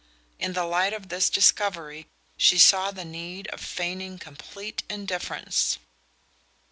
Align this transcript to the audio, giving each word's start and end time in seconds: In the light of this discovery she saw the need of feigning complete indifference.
In 0.39 0.53
the 0.53 0.65
light 0.65 0.93
of 0.93 1.09
this 1.09 1.29
discovery 1.29 2.07
she 2.35 2.57
saw 2.57 2.89
the 2.89 3.05
need 3.05 3.45
of 3.49 3.61
feigning 3.61 4.17
complete 4.17 4.81
indifference. 4.89 5.77